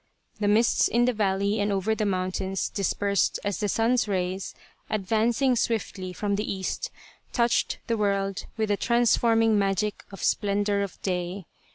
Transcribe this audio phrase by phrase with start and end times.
[0.39, 4.55] The mists in the valley and over the mountains dispersed as the sun's rays,
[4.89, 6.89] advancing swiftly from the east,
[7.33, 11.45] touched the world with the trans forming magic of splendour of day.